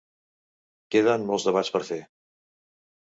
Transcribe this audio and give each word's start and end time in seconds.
Queden 0.95 1.27
molts 1.31 1.45
debats 1.49 1.69
per 1.75 1.83
fer. 1.91 1.99